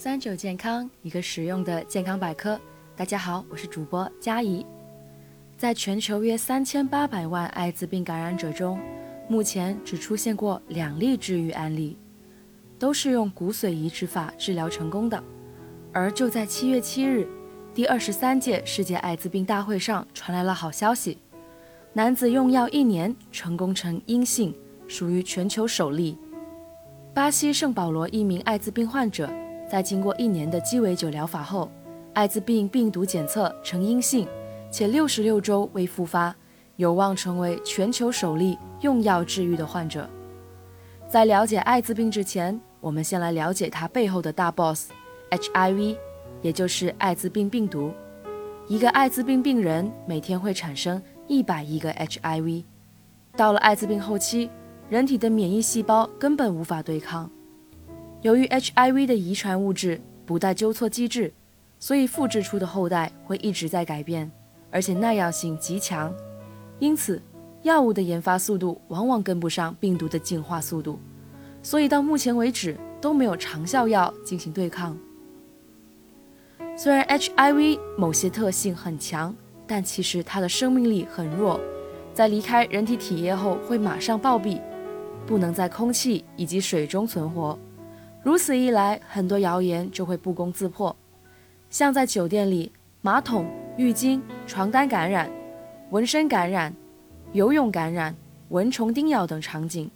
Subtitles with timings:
[0.00, 2.56] 三九健康，一个实用的健康百科。
[2.94, 4.64] 大家好，我是主播佳怡。
[5.56, 8.78] 在全球约三千八百万艾滋病感染者中，
[9.26, 11.98] 目前只出现过两例治愈案例，
[12.78, 15.20] 都是用骨髓移植法治疗成功的。
[15.92, 17.26] 而就在七月七日，
[17.74, 21.18] 第二十三届世界艾滋病大会上传来了好消息：
[21.92, 24.54] 男子用药一年成功呈阴性，
[24.86, 26.16] 属于全球首例。
[27.12, 29.28] 巴西圣保罗一名艾滋病患者。
[29.70, 31.70] 在经过一年的鸡尾酒疗法后，
[32.14, 34.26] 艾滋病病毒检测呈阴性，
[34.70, 36.34] 且六十六周未复发，
[36.76, 40.08] 有望成为全球首例用药治愈的患者。
[41.06, 44.90] 在了解艾滋病之前，我们先来了解它背后的大 boss
[45.30, 45.96] HIV，
[46.40, 47.92] 也就是艾滋病病毒。
[48.68, 52.64] 一个艾滋病病人每天会产生一百亿个 HIV，
[53.36, 54.50] 到了艾滋病后期，
[54.88, 57.30] 人体的免疫细胞根本无法对抗。
[58.20, 61.32] 由于 HIV 的遗传物质不带纠错机制，
[61.78, 64.28] 所以复制出的后代会一直在改变，
[64.72, 66.12] 而且耐药性极强。
[66.80, 67.22] 因此，
[67.62, 70.98] 药物的研发速度往往跟不上病毒的进化速度，
[71.62, 74.98] 所以到目前为止都没有长效药进行对抗。
[76.76, 79.32] 虽然 HIV 某些特性很强，
[79.64, 81.60] 但其实它的生命力很弱，
[82.12, 84.60] 在离开人体体液后会马上暴毙，
[85.24, 87.56] 不能在空气以及水中存活。
[88.22, 90.94] 如此一来，很多谣言就会不攻自破，
[91.70, 95.30] 像在酒店里马桶、浴巾、床单感染、
[95.90, 96.74] 纹身感染、
[97.32, 98.14] 游泳感染、
[98.48, 99.90] 蚊虫叮咬等场景，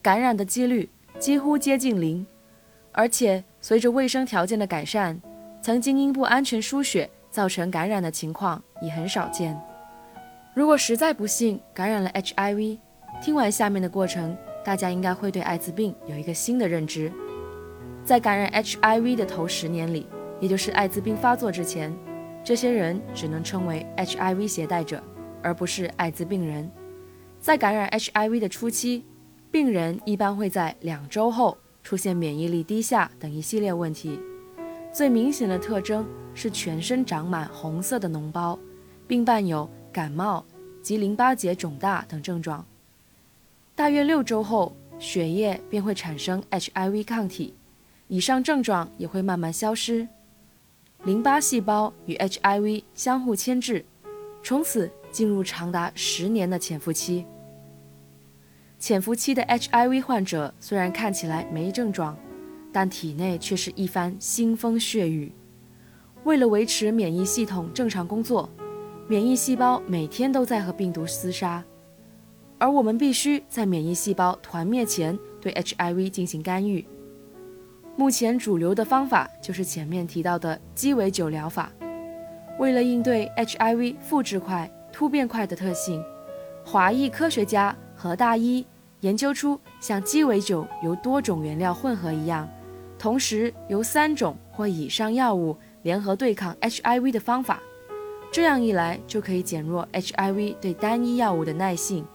[0.00, 2.26] 感染的几率几乎接近零。
[2.92, 5.20] 而且，随着卫生条件的改善，
[5.62, 9.56] 曾经因不安全输血造成感染的情况也很少见。
[10.54, 12.78] 如果实在不幸感染了 HIV，
[13.22, 17.12] 听完下面的过程，大家应该会对艾滋病有一个新的认知。
[18.08, 20.06] 在感染 HIV 的头十年里，
[20.40, 21.94] 也就是艾滋病发作之前，
[22.42, 25.04] 这些人只能称为 HIV 携带者，
[25.42, 26.70] 而不是艾滋病人。
[27.38, 29.04] 在感染 HIV 的初期，
[29.50, 34.18] 病人一般会在两周后出现免疫力低下等一系列问题。
[34.90, 38.58] 最明显的特征是全身长满红色的脓包，
[39.06, 40.42] 并伴有感冒
[40.80, 42.64] 及淋巴结肿大等症状。
[43.74, 47.52] 大约六周后，血液便会产生 HIV 抗体。
[48.08, 50.08] 以上症状也会慢慢消失，
[51.04, 53.84] 淋巴细胞与 HIV 相互牵制，
[54.42, 57.26] 从此进入长达十年的潜伏期。
[58.78, 62.16] 潜伏期的 HIV 患者虽然看起来没症状，
[62.72, 65.30] 但体内却是一番腥风血雨。
[66.24, 68.48] 为了维持免疫系统正常工作，
[69.06, 71.62] 免疫细胞每天都在和病毒厮杀，
[72.56, 76.86] 而我们必须在免疫细胞团灭前对 HIV 进行干预。
[77.98, 81.68] 目前主流的方法就是前面提到的鸡尾酒疗法。
[82.60, 86.00] 为了应对 HIV 复制快、突变快的特性，
[86.64, 88.64] 华裔科学家何大一
[89.00, 92.48] 研究出像鸡尾酒由多种原料混合一样，
[93.00, 97.60] 同时由三种或以上药物联合对抗 HIV 的方法。
[98.30, 102.06] 这样一来，就可以减弱 HIV 对单一药物的耐性，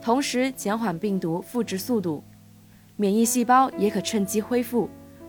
[0.00, 2.22] 同时减缓病毒复制速度，
[2.94, 4.88] 免疫细胞也可趁机恢复。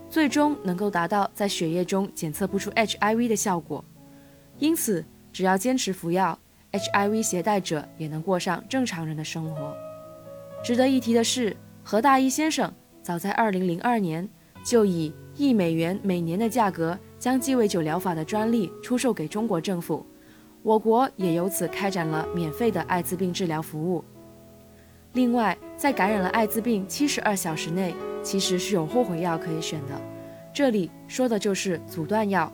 [0.10, 3.84] 最终能够达到在血液中检测不出 HIV 的效果，
[4.60, 6.38] 因此只要坚持服药
[6.72, 9.76] ，HIV 携带者也能过上正常人的生活。
[10.64, 12.72] 值得一提的是，何大一先生
[13.04, 14.30] 早在2002年
[14.64, 20.06] 就以一美元每年的价格将鸡尾酒疗法的专利出售给中国政府，
[20.64, 24.04] 我国也由此开展了免费的艾滋病治疗服务。
[25.16, 27.96] 另外，在感染了艾滋病72小时内。
[28.22, 30.02] 其实是有后悔药可以选的，
[30.52, 32.52] 这里说的就是阻断药。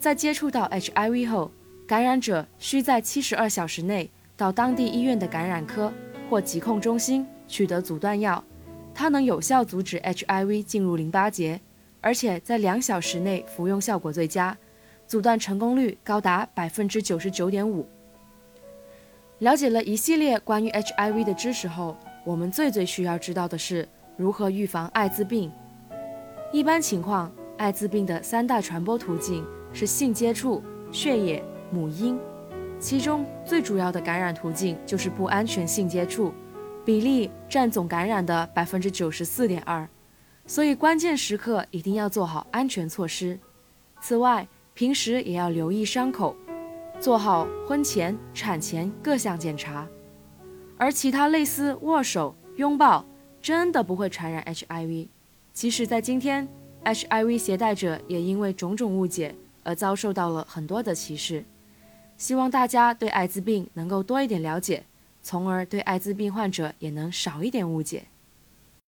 [0.00, 1.50] 在接触到 HIV 后，
[1.86, 5.92] 感染者需在七十二小时内到当地医院的感染科
[6.30, 8.42] 或疾控中心取得阻断药，
[8.94, 11.60] 它能有效阻止 HIV 进入淋巴结，
[12.00, 14.56] 而且在两小时内服用效果最佳，
[15.06, 17.86] 阻断成功率高达百分之九十九点五。
[19.44, 21.94] 了解了一系列关于 HIV 的知识后，
[22.24, 23.86] 我们最最需要知道的是。
[24.16, 25.52] 如何预防艾滋病？
[26.50, 32.18] 一般情况，艾滋病的三大传播途径是性接触、血液、母婴。
[32.78, 36.32] 其中最主要的感染途径就是不安全性接触，
[36.82, 39.86] 比例占总感染的百分之九十四点二。
[40.46, 43.38] 所以关键时刻一定要做好安全措施。
[44.00, 46.34] 此外，平时也要留意伤口，
[47.00, 49.86] 做好婚前、产前各项检查。
[50.76, 53.04] 而其他类似握手、拥抱。
[53.42, 55.08] 真的不会传染 HIV。
[55.52, 56.48] 即使在今天
[56.82, 61.44] ，HIV 携带者也因为种种误解而遭受到了很多的歧视。
[62.16, 64.84] 希望大家对艾滋病能够多一点了解，
[65.20, 68.04] 从而对艾滋病患者也能少一点误解。